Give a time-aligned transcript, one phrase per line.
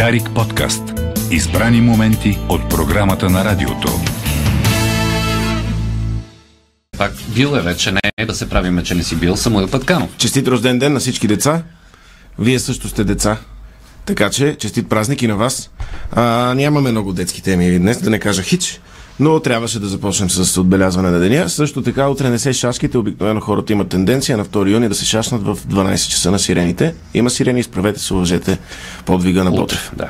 [0.00, 0.82] Дарик подкаст.
[1.30, 3.88] Избрани моменти от програмата на радиото.
[6.98, 10.16] Пак бил е вече, не е да се правиме, че не си бил Самуил Пътканов.
[10.16, 11.62] Честит рожден ден на всички деца.
[12.38, 13.36] Вие също сте деца.
[14.06, 15.70] Така че, честит празник и на вас.
[16.12, 18.80] А, нямаме много детски теми днес, да не кажа хич,
[19.20, 21.48] но трябваше да започнем с отбелязване на деня.
[21.48, 22.98] Също така, утре не се шашките.
[22.98, 26.94] Обикновено хората имат тенденция на 2 юни да се шашнат в 12 часа на сирените.
[27.14, 28.58] Има сирени, изправете се, уважете
[29.04, 29.92] подвига на Ботев.
[29.96, 30.08] Да.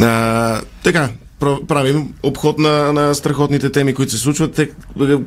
[0.00, 1.08] А, така,
[1.40, 4.52] правим обход на, на страхотните теми, които се случват.
[4.52, 4.70] Те,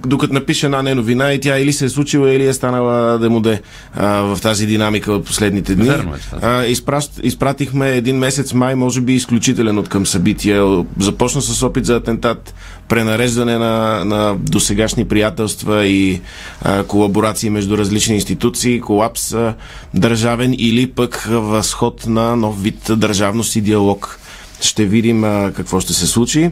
[0.05, 3.61] докато напише една не новина и тя или се е случила, или е станала демоде
[3.93, 5.89] а, в тази динамика от последните дни.
[5.89, 6.19] Верно е.
[6.41, 10.83] А, изпращ, изпратихме един месец май, може би изключителен от към събития.
[10.99, 12.53] Започна с опит за атентат,
[12.87, 16.21] пренареждане на, на досегашни приятелства и
[16.61, 19.53] а, колаборации между различни институции, колапс а,
[19.93, 24.19] държавен или пък възход на нов вид държавност и диалог.
[24.61, 26.51] Ще видим а, какво ще се случи.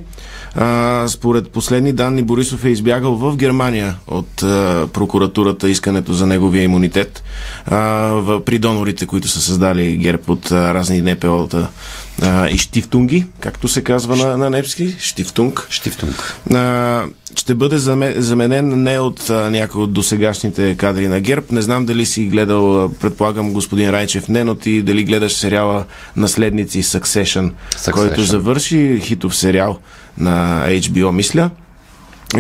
[0.56, 6.64] А, според последни данни Борисов е избягал в Германия от а, прокуратурата искането за неговия
[6.64, 7.24] имунитет
[7.66, 7.78] а,
[8.14, 11.68] в, при донорите, които са създали герб от а, разни НПО-та
[12.22, 15.68] а, и штифтунги, както се казва на, на немски, штифтунг.
[15.70, 16.36] Штифтунг.
[16.54, 17.04] А,
[17.36, 21.46] ще бъде заме- заменен не от а, някой от досегашните кадри на ГЕРБ.
[21.52, 26.84] Не знам дали си гледал, предполагам господин Райчев не, но ти дали гледаш сериала Наследници
[26.84, 27.92] Succession, Succession.
[27.92, 29.80] който завърши хитов сериал
[30.18, 31.50] на HBO, мисля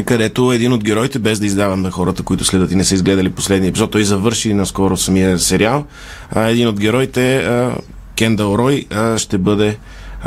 [0.05, 3.29] където един от героите, без да издавам на хората, които следят и не са изгледали
[3.29, 5.85] последния епизод, той завърши наскоро самия сериал.
[6.31, 7.47] А, един от героите,
[8.15, 8.85] Кендал Рой,
[9.17, 9.77] ще бъде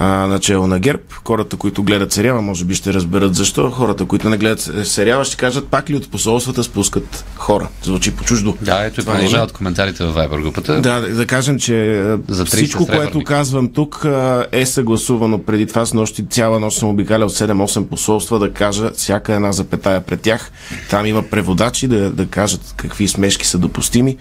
[0.02, 1.02] а, начало на ГЕРБ.
[1.24, 3.70] Хората, които гледат сериала, може би ще разберат защо.
[3.70, 7.68] Хората, които не гледат сериала, ще кажат пак ли от посолствата спускат хора.
[7.82, 8.56] Звучи по чуждо.
[8.60, 10.80] Да, ето и е продължават коментарите във Viber групата.
[10.80, 14.06] Да, да, кажем, че За 30 всичко, което казвам тук
[14.52, 16.26] е съгласувано преди това с нощи.
[16.26, 20.50] Цяла нощ съм обикалял 7-8 посолства да кажа всяка една запетая пред тях.
[20.90, 24.16] Там има преводачи да, да кажат какви смешки са допустими,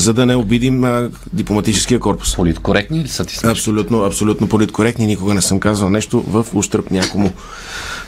[0.00, 2.36] за да не обидим а, дипломатическия корпус.
[2.36, 3.58] Политкоректни ли са ти смешки?
[3.58, 5.06] Абсолютно, абсолютно политкоректни.
[5.06, 7.32] Никога не съм казал нещо в ущърп някому.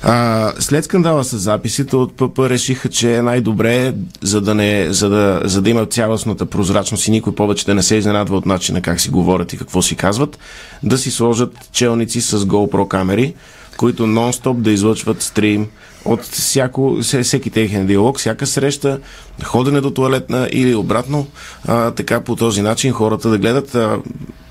[0.02, 5.08] А, след скандала с записите от ПП решиха, че е най-добре, за да, не, за,
[5.08, 8.80] да, за да има цялостната прозрачност и никой повече да не се изненадва от начина
[8.80, 10.38] как си говорят и какво си казват,
[10.82, 13.34] да си сложат челници с GoPro камери,
[13.76, 15.66] които нон-стоп да излъчват стрим
[16.04, 18.98] от всяко, все- всеки техен диалог, всяка среща,
[19.42, 21.26] ходене до туалетна или обратно.
[21.66, 23.98] А, така по този начин хората да гледат а,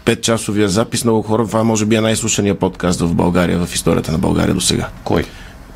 [0.06, 1.04] 5-часовия запис.
[1.04, 4.62] Много хора, това може би е най-слушания подкаст в България, в историята на България до
[4.62, 4.90] сега.
[5.04, 5.24] Кой?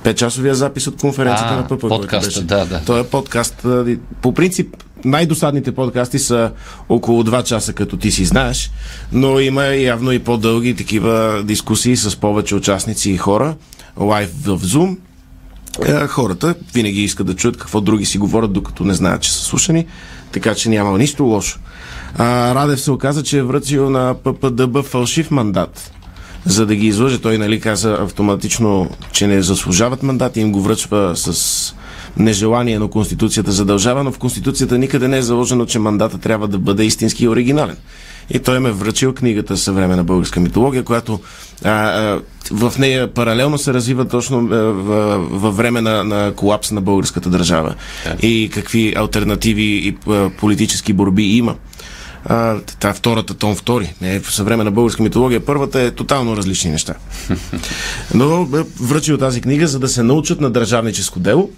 [0.03, 2.11] 5-часовия запис от конференцията А, на ПП.
[2.11, 2.41] беше.
[2.41, 2.81] да, да.
[2.85, 3.65] Той е подкаст.
[4.21, 4.75] По принцип,
[5.05, 6.51] най-досадните подкасти са
[6.89, 8.71] около 2 часа, като ти си знаеш,
[9.11, 13.55] но има явно и по-дълги такива дискусии с повече участници и хора.
[13.97, 14.97] Лайв в Zoom.
[15.85, 19.39] Е, Хората винаги искат да чуят какво други си говорят, докато не знаят, че са
[19.39, 19.85] слушани,
[20.31, 21.59] така че няма нищо лошо.
[22.17, 25.91] А, Радев се оказа, че е връчил на ППДБ фалшив мандат
[26.45, 27.21] за да ги излъже.
[27.21, 31.75] Той нали, каза автоматично, че не заслужават мандат и им го връчва с
[32.17, 36.57] нежелание, но Конституцията задължава, но в Конституцията никъде не е заложено, че мандата трябва да
[36.57, 37.77] бъде истински и оригинален.
[38.29, 41.19] И той ме връчил книгата Съвременна българска митология, която
[41.63, 42.21] а, а,
[42.51, 47.29] в нея паралелно се развива точно а, в- във време на, на колапс на българската
[47.29, 47.75] държава.
[48.21, 51.55] И какви альтернативи и а, политически борби има.
[52.25, 53.93] А, та втората, том втори.
[54.01, 55.45] Не е в съвременна българска митология.
[55.45, 56.93] Първата е тотално различни неща.
[58.13, 58.47] Но
[58.81, 61.49] връчил тази книга, за да се научат на държавническо дело.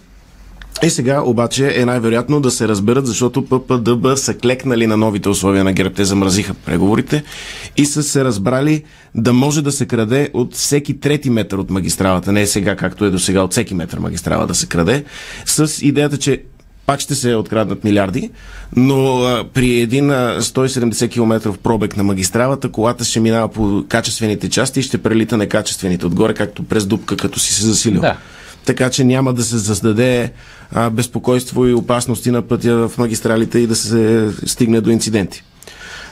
[0.83, 5.63] И сега обаче е най-вероятно да се разберат, защото ППДБ са клекнали на новите условия
[5.63, 5.95] на ГЕРБ.
[5.95, 7.23] Те замразиха преговорите
[7.77, 8.83] и са се разбрали
[9.15, 12.31] да може да се краде от всеки трети метър от магистралата.
[12.31, 15.03] Не е сега, както е до сега, от всеки метър магистрала да се краде.
[15.45, 16.41] С идеята, че
[16.85, 18.31] пак ще се откраднат милиарди,
[18.75, 24.49] но а, при един а, 170 км пробег на магистралата, колата ще минава по качествените
[24.49, 28.01] части и ще прелита некачествените отгоре, както през дупка, като си се засилил.
[28.01, 28.17] Да.
[28.67, 30.31] Така че няма да се създаде
[30.71, 35.43] а, безпокойство и опасности на пътя в магистралите и да се стигне до инциденти.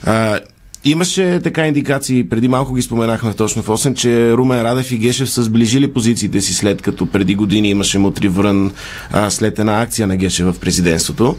[0.03, 0.39] А,
[0.87, 5.29] Имаше така индикации, преди малко ги споменахме точно в 8, че Румен Радев и Гешев
[5.29, 8.71] са сближили позициите си след като преди години имаше мутри врън
[9.11, 11.37] а, след една акция на Гешев в президентството.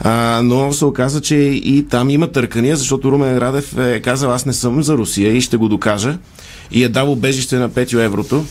[0.00, 4.46] А, но се оказа, че и там има търкания, защото Румен Радев е казал аз
[4.46, 6.18] не съм за Русия и ще го докажа
[6.70, 8.44] и е дал убежище на Петю Еврото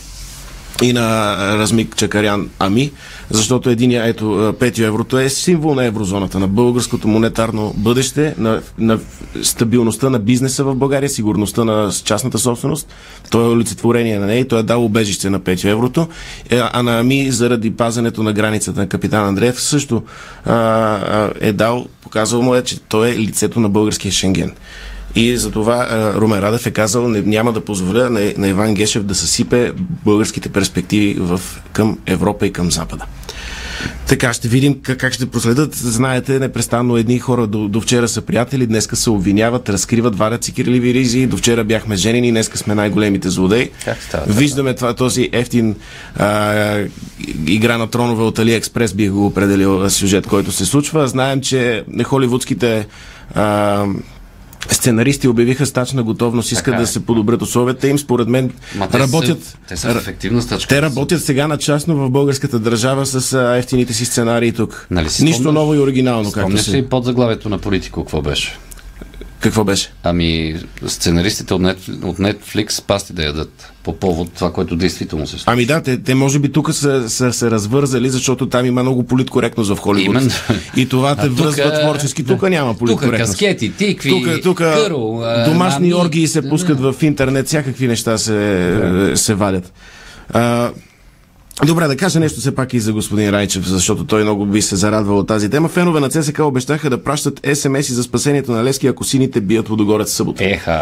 [0.82, 2.92] и на Размик Чакарян Ами,
[3.30, 8.98] защото единия, ето, петио еврото е символ на еврозоната, на българското монетарно бъдеще, на, на
[9.42, 12.88] стабилността на бизнеса в България, сигурността на частната собственост.
[13.30, 16.08] Той е олицетворение на нея и той е дал убежище на петио еврото.
[16.50, 20.02] Е, а на Ами, заради пазенето на границата на капитан Андреев, също
[20.44, 24.52] а, е дал, показал му е, че той е лицето на българския Шенген.
[25.16, 29.14] И затова Румен Радев е казал, не, няма да позволя на, на Иван Гешев да
[29.14, 29.72] съсипе
[30.04, 31.40] българските перспективи в,
[31.72, 33.04] към Европа и към Запада.
[34.08, 35.74] Така, ще видим как, как ще проследят.
[35.74, 40.52] Знаете, непрестанно едни хора до, до вчера са приятели, днеска се обвиняват, разкриват, варят си
[40.52, 41.26] кирливи ризи.
[41.26, 43.70] До вчера бяхме женени, днеска сме най-големите злодеи.
[43.84, 44.24] Как става?
[44.28, 45.76] Виждаме това, този ефтин
[46.16, 46.78] а,
[47.46, 51.08] игра на тронове от Алиекспрес, бих го определил сюжет, който се случва.
[51.08, 52.86] Знаем, че холивудските
[53.34, 53.84] а,
[54.70, 56.80] сценаристи обявиха стачна готовност, искат Така е.
[56.80, 57.98] да се подобрят условията им.
[57.98, 59.44] Според мен Ма те работят.
[59.44, 60.68] Са, те са ефективна стачка.
[60.68, 64.86] Те работят сега на частно в българската държава с а, ефтините си сценарии тук.
[64.90, 65.54] Нали си Нищо спомняш?
[65.54, 66.76] ново и оригинално, както Спомняш се.
[66.76, 68.58] ли под заглавието на политико какво беше?
[69.40, 69.92] Какво беше?
[70.02, 70.56] Ами,
[70.86, 75.52] сценаристите от, Net, от Netflix пасти да ядат по повод това, което действително се случва.
[75.52, 79.02] Ами да, те, те може би тук са, са се развързали, защото там има много
[79.02, 80.06] политкоректност в Холивуд.
[80.06, 80.30] Именно.
[80.76, 82.24] И това те А тук, връзва творчески.
[82.24, 83.32] Тук няма Тук политкоректност.
[83.32, 88.18] каскети, тикви, Тук, тук къро, а, домашни ами, оргии се пускат в интернет, всякакви неща
[88.18, 89.72] се, се валят.
[90.32, 90.70] А,
[91.64, 94.76] Добре, да кажа нещо все пак и за господин Райчев, защото той много би се
[94.76, 95.68] зарадвал от тази тема.
[95.68, 100.08] Фенове на ЦСК обещаха да пращат СМС-и за спасението на Лески, ако сините бият Лудогорец
[100.08, 100.44] в събота.
[100.44, 100.80] Еха,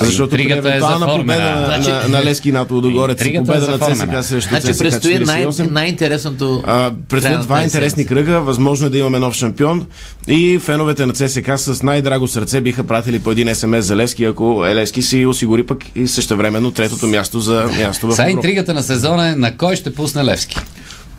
[0.00, 1.60] Защото при е евентуална победа заформена.
[1.60, 3.78] на, Значи- на, на Лески над Лудогорец и е победа на.
[3.78, 5.70] ЦСК срещу Значи ЦСК предстои най- 48.
[5.70, 6.62] най-интересното.
[7.08, 8.40] Предстоят два интересни кръга.
[8.40, 9.86] Възможно е да имаме нов шампион.
[10.28, 14.64] И феновете на ЦСК с най-драго сърце биха пратили по един СМС за Левски, ако
[14.66, 18.30] Елевски си осигури пък и същевременно третото място за място в Сега Европа.
[18.38, 20.56] интригата на сезона е на кой ще пусне Левски.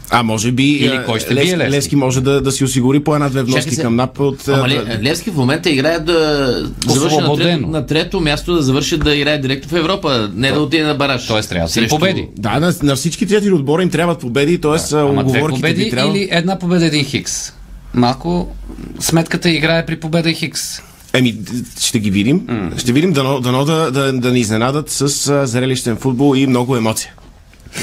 [0.09, 1.77] А може би Или кой ще Левски, бие Левски?
[1.77, 3.81] Левски може да, да си осигури по една-две вноски се.
[3.81, 4.47] към НАП от...
[4.47, 6.49] Ама ли, Левски в момента играе да
[6.87, 10.59] завърши на трето, на трето място, да завърши да играе директно в Европа, не да
[10.59, 11.27] отиде на бараж.
[11.27, 12.27] Тоест трябва да Срещу- победи.
[12.37, 14.87] Да, на, на всички тези отбора им трябват победи, т.е.
[14.87, 16.17] Две оговорките победи ви трябва...
[16.17, 17.53] или една победа, един хикс.
[17.93, 18.55] Малко
[18.99, 20.61] сметката играе при победа и хикс.
[21.13, 21.35] Еми,
[21.79, 22.47] ще ги видим.
[22.77, 25.07] Ще видим дано, дано да, да, да ни изненадат с
[25.47, 27.13] зрелищен футбол и много емоция.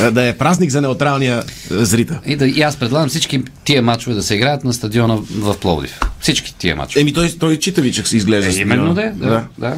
[0.01, 2.17] А, Да е празник за неутралния а, зрител.
[2.27, 6.01] И, да, и аз предлагам всички тия матчове да се играят на стадиона в Пловдив.
[6.21, 7.01] Всички тия матчове.
[7.01, 8.59] Еми, той, той читавичък се изглежда.
[8.59, 9.45] Е, именно да, стадиона.
[9.59, 9.77] да, да.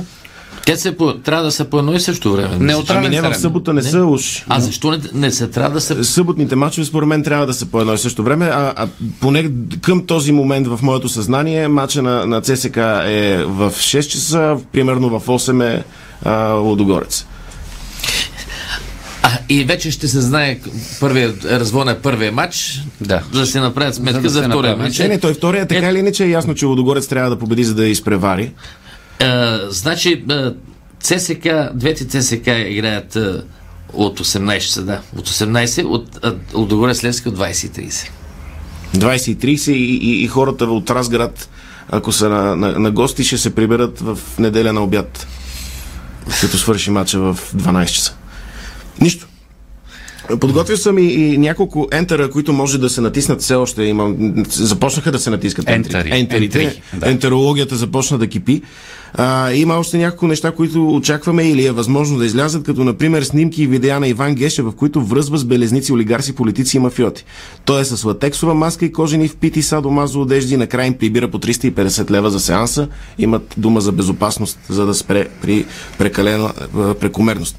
[0.66, 2.56] Те се по, трябва да са по едно и също време.
[2.58, 4.44] Неутрален Ами не, в събота не, са уж.
[4.48, 6.04] А защо не, не се трябва да се...
[6.04, 8.88] Съботните матчове според мен трябва да са по едно и също време, а, а
[9.20, 9.50] поне
[9.80, 12.76] към този момент в моето съзнание матча на, на ЦСК
[13.06, 15.84] е в 6 часа, примерно в 8 е
[16.24, 17.26] а, Лодогорец.
[19.48, 20.58] И вече ще се знае
[21.00, 23.22] първия, развой на първия матч, Да.
[23.32, 24.98] за да се направят сметка да за, втория матч.
[24.98, 27.74] Не, не, той втория така или иначе е ясно, че Лодогорец трябва да победи, за
[27.74, 28.52] да я изпревари.
[29.20, 30.54] А, значи, а,
[31.00, 33.44] ЦСК, двете ЦСК играят а,
[33.92, 35.00] от 18 часа, да.
[35.16, 38.08] От 18, от, а, от Догоре Слевски от 20.30.
[38.94, 41.48] 20.30 и, и, и хората от Разград,
[41.90, 45.26] ако са на, на, на гости, ще се приберат в неделя на обяд,
[46.40, 48.14] като свърши матча в 12 часа.
[49.00, 49.26] Нищо.
[50.40, 53.82] Подготвил съм и, и няколко ентера, които може да се натиснат все още.
[53.82, 56.10] Имам, започнаха да се натискат Ентери.
[56.12, 56.82] ентерите.
[56.94, 57.10] Да.
[57.10, 58.62] Ентерологията започна да кипи.
[59.14, 63.62] А, има още няколко неща, които очакваме или е възможно да излязат, като например снимки
[63.62, 67.24] и видеа на Иван Геше, в които връзва с белезници, олигарси, политици и мафиоти.
[67.64, 72.10] Той е с латексова маска и кожени впити садомазо одежди накрая им прибира по 350
[72.10, 72.88] лева за сеанса.
[73.18, 75.64] Имат дума за безопасност, за да спре при
[75.98, 76.52] прекалена
[77.00, 77.56] прекомерност.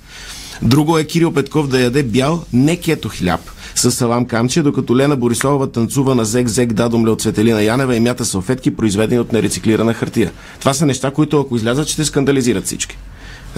[0.61, 3.41] Друго е Кирил Петков да яде бял, не кето хляб,
[3.75, 8.25] с салам камче, докато Лена Борисова танцува на зек-зек дадомле от Цветелина Янева и мята
[8.25, 10.31] салфетки, произведени от нерециклирана хартия.
[10.59, 12.97] Това са неща, които ако излязат, ще скандализират всички.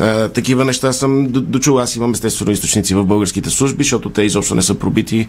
[0.01, 1.79] Е, такива неща съм дочул.
[1.79, 5.27] Аз имам естествено източници в българските служби, защото те изобщо не са пробити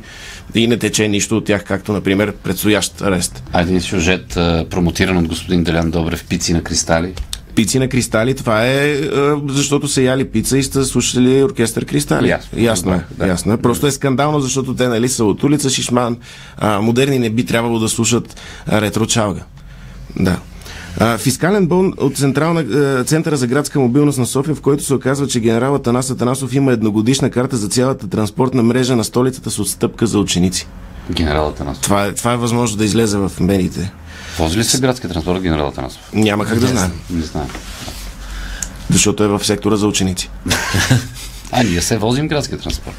[0.55, 3.43] и не тече нищо от тях, както, например, предстоящ арест.
[3.53, 7.15] А един сюжет, а, промотиран от господин Делян Добрев, пици на кристали.
[7.59, 9.03] Пици на кристали, това е, е
[9.49, 12.29] защото са яли пица и сте слушали оркестър кристали.
[12.29, 12.59] Ясно.
[12.63, 13.05] Ясно е.
[13.19, 13.27] Да.
[13.27, 13.57] Ясно е.
[13.57, 16.17] Просто е скандално, защото те нали са от улица Шишман.
[16.59, 18.41] А, модерни не би трябвало да слушат
[18.73, 19.41] ретро чалга.
[20.17, 20.39] Да.
[21.19, 22.61] Фискален бон от Централна,
[23.01, 26.55] е, Центъра за градска мобилност на София, в който се оказва, че генерал Атанас Атанасов
[26.55, 30.67] има едногодишна карта за цялата транспортна мрежа на столицата с отстъпка за ученици.
[31.11, 31.83] Генералът Анасов.
[31.83, 33.93] Това е, това е възможно да излезе в медиите.
[34.39, 36.01] Вози ли се градския транспорт генералът Анасов?
[36.13, 37.49] Няма как да знаем, Не знам.
[38.91, 40.31] защото е в сектора за ученици.
[41.53, 42.95] А, ние се возим градския транспорт.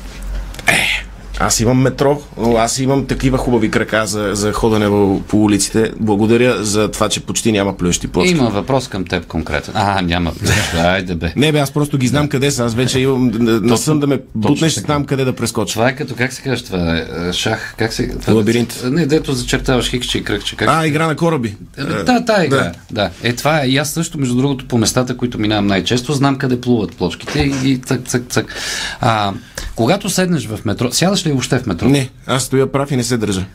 [1.40, 2.22] Аз имам метро,
[2.58, 4.86] аз имам такива хубави крака за, за ходене
[5.28, 5.92] по улиците.
[6.00, 8.32] Благодаря за това, че почти няма плющи плочки.
[8.32, 9.74] Има въпрос към теб конкретен.
[9.78, 10.32] А, няма.
[10.78, 11.34] Айде бе.
[11.36, 12.66] Не бе, аз просто ги знам къде са.
[12.66, 15.74] Аз вече имам, не, съм да ме бутнеш, знам къде да прескоча.
[15.74, 16.98] Това е като, как се казва това?
[16.98, 18.08] е, е, Шах, как се...
[18.08, 18.82] Това, Лабиринт.
[18.84, 20.56] Не, дето зачертаваш хикче и кръгче.
[20.56, 21.56] Как А, игра на кораби.
[21.78, 22.58] Е, Да, та игра.
[22.58, 22.64] да.
[22.64, 22.72] Да.
[22.92, 23.10] да.
[23.24, 23.68] Е, това е.
[23.68, 27.72] И аз също, между другото, по местата, които минавам най-често, знам къде плуват плочките и,
[27.72, 28.56] и цък, цък, цък.
[29.02, 29.34] А,
[29.76, 31.90] когато седнеш в метро, сядаш ли въобще в метро?
[31.90, 33.46] Не, аз стоя прав и не се държа.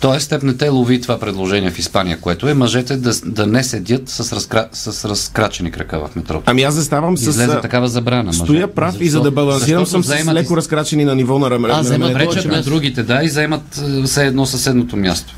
[0.00, 3.64] Тоест, теб не те лови това предложение в Испания, което е мъжете да, да не
[3.64, 4.68] седят с, разкра...
[4.72, 6.42] с разкрачени крака в метрото.
[6.46, 7.26] Ами аз заставам с...
[7.26, 8.22] Излезе такава забрана.
[8.22, 8.38] мъже.
[8.38, 9.22] Стоя прав и за Защо?
[9.22, 11.74] да балансирам съм с заемат леко из- разкрачени на ниво на рамене.
[11.76, 15.34] А, вземат Пречат на другите, да, и заемат е, все едно съседното място.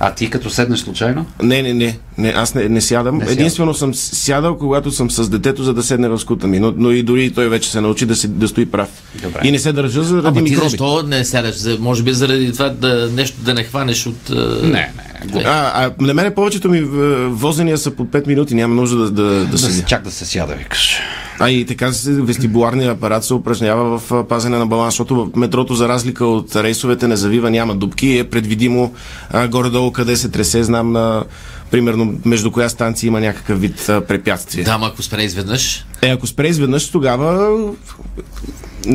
[0.00, 1.26] А ти като седнеш случайно?
[1.42, 3.14] Не, не, не, не, аз не, не сядам.
[3.14, 3.32] Не сядам.
[3.32, 6.60] Единствено съм сядал, когато съм с детето, за да седне в скута ми.
[6.60, 8.88] Но, но и дори той вече се научи да, си, да стои прав.
[9.22, 9.40] Добре.
[9.44, 10.68] И не се държа заради Ама ти микроби.
[10.68, 11.56] защо не сядаш?
[11.56, 14.30] За- Може би заради това да нещо да не хванеш от...
[14.62, 14.92] Не, не.
[15.32, 15.38] Го...
[15.44, 16.82] А, а на мене повечето ми е,
[17.26, 20.24] возения са по 5 минути, няма нужда да, да, да Да се, чак да се
[20.26, 20.98] сяда, викаш.
[21.38, 25.88] А и така вестибуларният апарат се упражнява в пазене на баланс, защото в метрото, за
[25.88, 28.92] разлика от рейсовете, не завива, няма дупки, е предвидимо
[29.30, 31.24] а, горе-долу къде се тресе, знам на
[31.72, 34.64] примерно между коя станция има някакъв вид а, препятствие.
[34.64, 35.84] Да, ама ако спре изведнъж.
[36.02, 37.50] Е, ако спре изведнъж, тогава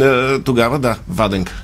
[0.01, 1.53] а, тогава да, ваденка.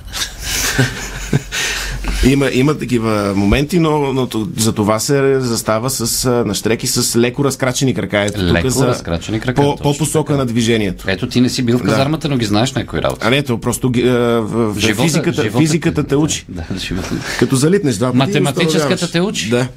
[2.26, 4.28] Има, има такива моменти, но, но
[4.58, 8.20] за това се застава с а, нащреки с леко разкрачени крака.
[8.20, 11.06] Ето тук Леко за разкрачени крака, По, точно по-посока на движението.
[11.08, 13.22] Ето ти не си бил в казармата, но ги знаеш някои работи.
[13.26, 16.46] А не, то просто а, в, Живота- физиката, живота- физиката те учи.
[16.50, 17.10] Да, живота.
[17.40, 18.18] Като залитнеш два пъти.
[18.18, 19.50] Математическата те учи.
[19.50, 19.68] Да.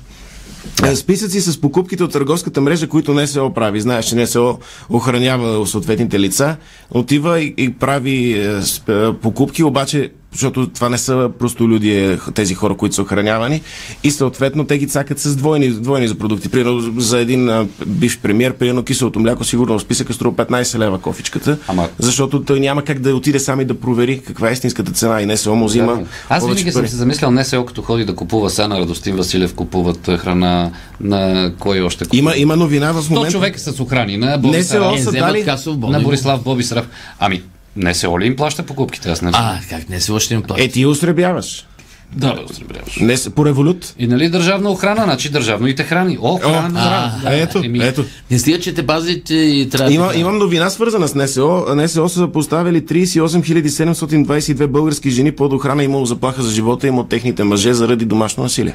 [0.94, 3.80] Списъци с покупките от търговската мрежа, които НСО прави.
[3.80, 4.58] Знаеш, че НСО
[4.90, 6.56] охранява съответните лица,
[6.90, 12.18] отива и, и прави е, е, покупки, обаче, защото това не са просто люди, е,
[12.34, 13.62] тези хора, които са охранявани,
[14.04, 16.48] и съответно те ги цакат с двойни, двойни за продукти.
[16.48, 20.98] Примерно за един а, бивш премьер, примерно киселото мляко, сигурно в списъка струва 15 лева
[20.98, 24.92] кофичката, Ама- защото той няма как да отиде сам и да провери каква е истинската
[24.92, 25.94] цена и НСО му взима.
[25.94, 26.04] Да.
[26.28, 26.90] Аз винаги съм пари.
[26.90, 31.52] се замислял, не село като ходи да купува сега на Радостин Василев, купуват храна на
[31.58, 32.18] кой още купува.
[32.18, 33.32] Има, има новина в 100 момента.
[33.32, 36.04] човека са с охрани на Е, са вземат дали- касов на болни.
[36.04, 36.88] Борислав Бобисрав.
[37.18, 37.42] Ами,
[37.76, 39.10] не се ли им плаща покупките?
[39.10, 39.42] Аз не знам.
[39.44, 40.64] А, как не се още им плаща?
[40.64, 41.66] Е, ти осребяваш.
[42.12, 42.96] Да, бе, осребряваш.
[42.96, 43.94] Не, по револют.
[43.98, 46.18] И нали държавна охрана, значи държавно и те храни.
[46.20, 46.80] О, охрана.
[47.24, 48.04] а, да, ето, еми, ето.
[48.30, 50.18] Не стига, че те пазят и трябва Има, да...
[50.18, 51.64] имам новина свързана с НСО.
[51.76, 55.84] НСО са поставили 38 722 български жени под охрана.
[55.84, 58.74] Имало заплаха за живота им от техните мъже заради домашно насилие.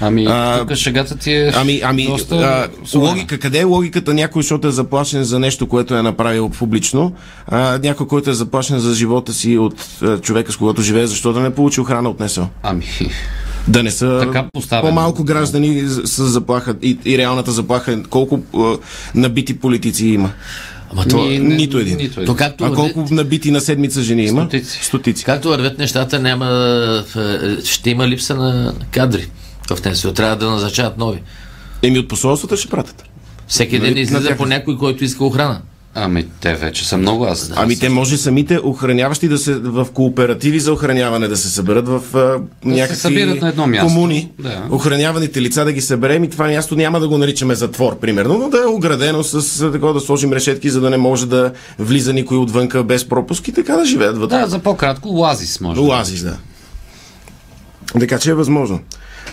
[0.00, 2.36] Ами, А, тук шегата ти е Ами, ами доста
[2.94, 7.12] а, логика, къде е логиката някой, защото е заплашен за нещо, което е направил публично,
[7.46, 11.32] а, някой, който е заплашен за живота си от а, човека, с когото живее, защо
[11.32, 12.48] да не получи охрана от НСО?
[12.72, 12.84] Ами,
[13.68, 14.88] Да не са Така поставено.
[14.88, 17.92] по-малко граждани с заплаха и, и реалната заплаха.
[17.92, 18.76] е Колко а,
[19.14, 20.30] набити политици има?
[20.92, 21.96] Ама то, ни- не- нито един.
[21.96, 22.26] Нито един.
[22.26, 24.40] то както, А върви- колко набити на седмица жени има?
[24.42, 24.84] Стотици.
[24.84, 25.24] Стотици.
[25.24, 26.46] както вървят нещата, няма...
[27.16, 29.26] е, Ще има липса на кадри
[29.70, 30.12] в НСО.
[30.12, 31.18] Трябва да назначават нови.
[31.82, 33.04] Еми от посолствата ще пратят.
[33.48, 35.60] Всеки Нали, ден излиза по някой, който иска охрана.
[35.94, 37.24] Ами, те вече са много.
[37.24, 41.88] Аз, Ами те може самите охраняващи да се в кооперативи за охраняване да се съберат
[41.88, 43.86] в а, някакви събират на едно място.
[43.86, 44.30] комуни.
[44.38, 44.62] Да.
[44.70, 48.48] Охраняваните лица да ги съберем и това място няма да го наричаме затвор, примерно, но
[48.48, 52.36] да е оградено с такова да сложим решетки, за да не може да влиза никой
[52.38, 54.38] отвънка без пропуск и така да живеят вътре.
[54.38, 55.80] Да, за по-кратко, лазис може.
[55.80, 56.36] да Оазис, да.
[58.00, 58.80] Така че е възможно.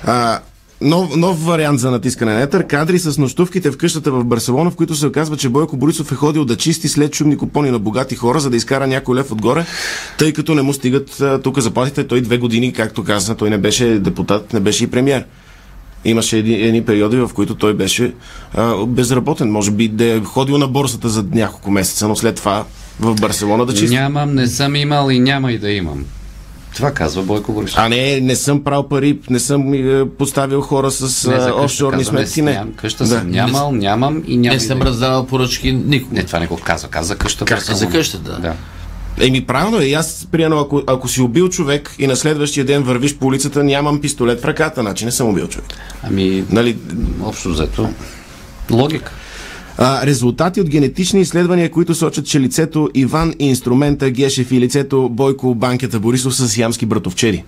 [0.06, 0.40] А,
[0.82, 2.68] нов, нов вариант за натискане на етър.
[2.68, 6.16] Кадри с нощувките в къщата в Барселона, в които се оказва, че Бойко Борисов е
[6.16, 9.66] ходил да чисти след чумни купони на богати хора, за да изкара някой лев отгоре,
[10.18, 12.08] тъй като не му стигат тук заплатите.
[12.08, 15.26] Той две години, както каза, той не беше депутат, не беше и премьер.
[16.06, 18.14] Имаше едни, едни периоди, в които той беше
[18.54, 19.52] а, безработен.
[19.52, 22.66] Може би да е ходил на борсата за няколко месеца, но след това
[23.00, 23.96] в Барселона да чисти.
[23.96, 26.06] Нямам, не съм имал и няма и да имам.
[26.76, 27.80] Това казва Бойко Борисов.
[27.80, 31.38] А не, не съм прал пари, не съм е, поставил хора с Не, за а,
[31.40, 32.42] къща офшорни сметки.
[32.42, 32.58] Не, Не.
[32.58, 34.54] ням, къща съм нямал, нямам и няма.
[34.54, 36.16] Не съм да раздавал поръчки никога.
[36.16, 36.90] Не, това не го казва.
[36.90, 37.46] Каза къща.
[37.46, 37.78] Барселона.
[37.78, 38.40] За къща, да.
[38.40, 38.54] да.
[39.22, 39.84] Еми, правилно е.
[39.84, 43.64] И аз, приемам, ако, ако си убил човек и на следващия ден вървиш по улицата,
[43.64, 45.68] нямам пистолет в ръката, значи не съм убил човек.
[46.04, 46.78] Ами, Нали?
[47.24, 47.90] общо взето,
[48.72, 49.12] логика.
[49.82, 55.10] А, резултати от генетични изследвания, които сочат, че лицето Иван и инструмента Гешев и лицето
[55.10, 57.44] Бойко Банкета Борисов са сиамски братовчери.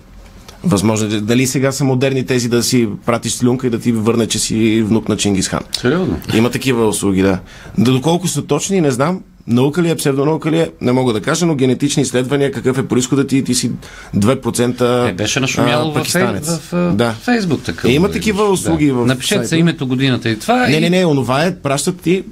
[0.64, 1.20] Възможно е.
[1.20, 4.82] Дали сега са модерни тези да си пратиш слюнка и да ти върне, че си
[4.82, 5.60] внук на Чингисхан?
[5.80, 6.20] Сериозно.
[6.34, 7.38] Има такива услуги, да.
[7.78, 11.20] Да, Доколко са точни, не знам, Наука ли е, псевдонаука ли е, не мога да
[11.20, 13.70] кажа, но генетични изследвания, какъв е происходът ти, ти си
[14.16, 17.12] 2% Е, беше нашумяло в, в, в да.
[17.12, 17.62] Фейсбук.
[17.62, 18.50] Такъв, Е, има да, такива да.
[18.50, 20.66] услуги в Напишете се името, годината и това.
[20.68, 20.80] Не, и...
[20.80, 22.24] не, не, онова е, пращат ти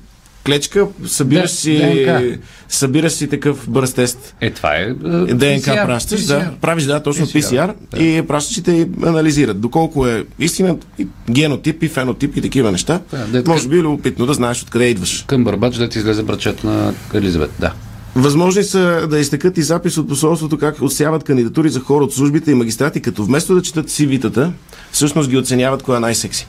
[0.47, 2.39] клечка, събираш Д- си, ДНК.
[2.69, 4.35] събираш си такъв бърз тест.
[4.41, 4.83] Е, това е.
[4.83, 6.27] е, ДНК PCR, пращаш, PCR.
[6.29, 9.61] да, правиш, да, точно PCR, PCR, и пращаш и те анализират.
[9.61, 13.01] Доколко е истина, и генотип и фенотип и такива неща.
[13.11, 15.25] Да, дет- Може би е любопитно да знаеш откъде идваш.
[15.27, 17.51] Към Бърбач да ти излезе брачет на Елизабет.
[17.61, 17.73] Да.
[18.15, 18.79] Възможни са
[19.11, 23.01] да изтекат и запис от посолството как отсяват кандидатури за хора от службите и магистрати,
[23.01, 24.51] като вместо да четат CV-тата,
[24.93, 26.47] всъщност ги оценяват кой е най-секси.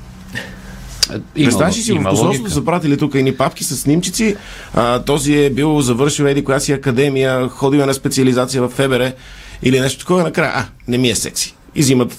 [1.35, 4.35] Представяш си, в посолството са пратили тук едни папки с снимчици.
[4.73, 9.11] А, този е бил завършил еди коя си академия, ходил на специализация в ФБР
[9.63, 10.23] или нещо такова.
[10.23, 11.55] Накрая, а, не ми е секси.
[11.75, 12.17] И взимат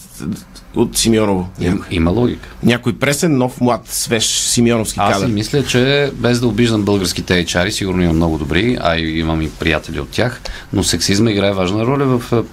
[0.75, 1.49] от Симеоново.
[1.61, 2.49] Им, има логика.
[2.63, 5.27] Някой пресен, нов, млад, свеж Симеоновски Аз кадър.
[5.27, 9.51] си мисля, че без да обиждам българските HR, сигурно имам много добри, а имам и
[9.51, 10.41] приятели от тях,
[10.73, 12.47] но сексизма играе важна роля в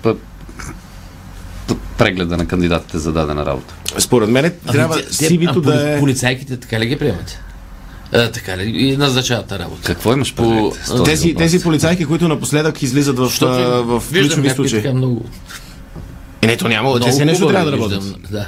[1.99, 3.73] прегледа на кандидатите за дадена работа.
[3.97, 5.99] Според мен трябва Ами, те- те- CV-то а да е...
[5.99, 7.39] Полицайките така ли ги приемат?
[8.13, 8.63] А, така ли?
[8.77, 9.81] И назначават на работа.
[9.83, 10.73] Какво имаш По-
[11.05, 14.81] Тези, тези полицайки, които напоследък излизат в, Защото а, в виждам ключови случаи.
[14.81, 15.25] така много,
[16.41, 16.93] Е, не, то няма.
[16.93, 18.03] Те много се нещо трябва да работят.
[18.31, 18.47] Да.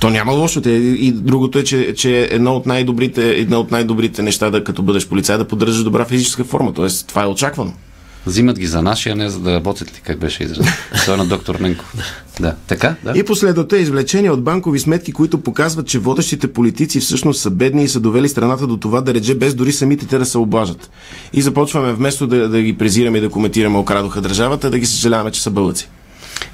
[0.00, 0.60] То няма лошо.
[0.60, 4.82] Те, и другото е, че, че едно от най-добрите, едно от най-добрите неща, да като
[4.82, 6.72] бъдеш полицай, да поддържаш добра физическа форма.
[6.72, 7.72] Тоест, това е очаквано.
[8.26, 10.66] Взимат ги за нашия, а не за да работят ли, как беше изразен.
[11.04, 11.94] Той е на доктор Ненков.
[12.40, 13.12] Да, така, да.
[13.18, 17.84] И последното е извлечение от банкови сметки, които показват, че водещите политици всъщност са бедни
[17.84, 20.90] и са довели страната до това да реже, без дори самите те да се облажат.
[21.32, 25.30] И започваме вместо да, да ги презираме и да коментираме окрадоха държавата, да ги съжаляваме,
[25.30, 25.88] че са бълъци.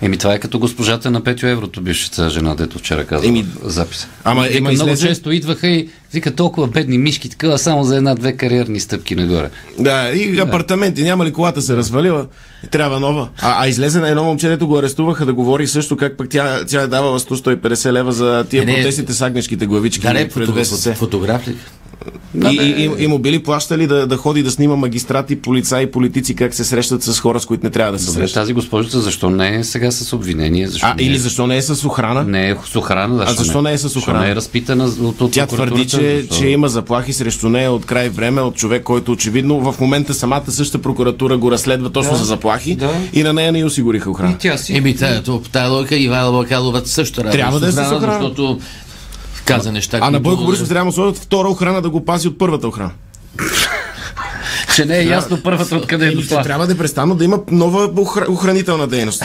[0.02, 4.06] Еми, това е като госпожата на Петю Еврото, бившата жена, дето вчера каза Еми, записа.
[4.24, 7.96] ама Вика, има много излезе- често идваха и вика толкова бедни мишки, такива само за
[7.96, 9.50] една-две кариерни стъпки нагоре.
[9.78, 12.26] Да, и апартаменти, няма ли колата се развалила,
[12.70, 13.28] трябва нова.
[13.38, 16.64] А, а излезе на едно момче, дето го арестуваха да говори също как пък тя,
[16.66, 20.28] тя е давала 100-150 лева за тия Е, не, протестите с агнешките главички Да, не,
[20.28, 20.94] пред фото, ВСС.
[20.94, 21.56] фотограф ли?
[22.44, 26.34] И, и, и, и му били плащали да, да ходи да снима магистрати, полицаи, политици,
[26.34, 28.34] как се срещат с хора, с които не трябва да се Добре, срещат.
[28.34, 30.68] тази госпожица защо не е сега с обвинение?
[30.68, 32.24] Защо А, не е, или защо не е с охрана?
[32.24, 33.16] не е с охрана?
[33.16, 34.20] Защо, А защо не е с Защо охрана?
[34.20, 36.36] не е разпитана от, от Тя твърди, че, Защо?
[36.36, 40.42] че има заплахи срещу нея от край време, от човек, който очевидно в момента самата
[40.48, 42.90] същата прокуратура го разследва точно за заплахи Да.
[43.12, 44.32] и на нея не й осигуриха охрана.
[44.32, 44.76] И тя си.
[44.76, 48.18] Еми, тая, то, тая логика Ивайла Бакалова също Трябва да е с охрана.
[48.18, 48.60] защото
[49.44, 52.28] каза неща, А на Бойко Борисов трябва да му сложат втора охрана да го пази
[52.28, 52.90] от първата охрана.
[54.76, 56.42] Че не е ясно първата откъде е дошла.
[56.42, 58.26] трябва да престана да има нова охра...
[58.28, 59.24] охранителна дейност.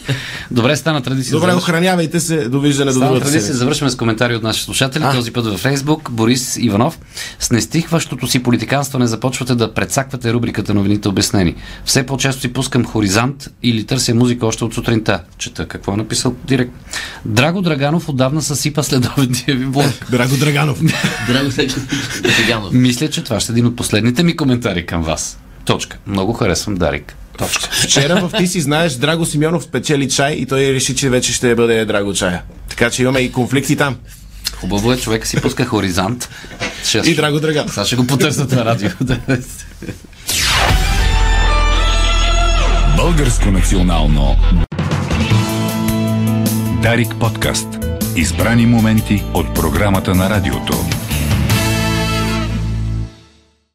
[0.50, 1.32] Добре, стана традиция.
[1.32, 2.48] Добре, охранявайте се.
[2.48, 3.54] Довиждане до другата традиция.
[3.54, 5.04] Завършваме с коментари от нашите слушатели.
[5.14, 6.10] Този път във Фейсбук.
[6.10, 6.98] Борис Иванов.
[7.38, 11.54] С нестихващото си политиканство не започвате да прецаквате рубриката новините обяснени.
[11.84, 15.20] Все по-често си пускам хоризонт или търся музика още от сутринта.
[15.38, 16.72] Чета какво е написал директ.
[17.24, 19.86] Драго Драганов отдавна съсипа следобедния ви блог.
[20.10, 20.82] Драго Драганов.
[21.26, 21.50] Драго
[22.22, 22.72] Драганов.
[22.72, 25.38] Мисля, че това ще е един от последните ми коментари към вас.
[25.64, 25.98] Точка.
[26.06, 27.16] Много харесвам Дарик.
[27.38, 27.68] Точка.
[27.72, 31.54] Вчера в Ти си знаеш, Драго Симеонов спечели чай и той реши, че вече ще
[31.54, 32.42] бъде Драго чая.
[32.68, 33.96] Така че имаме и конфликти там.
[34.56, 36.28] Хубаво е, човека си пуска хоризонт.
[36.84, 36.98] Ще...
[36.98, 37.68] И Драго Драган.
[37.68, 38.90] Сега ще го потърсят на радио.
[42.96, 44.36] Българско национално
[46.82, 47.68] Дарик подкаст.
[48.16, 51.01] Избрани моменти от програмата на радиото.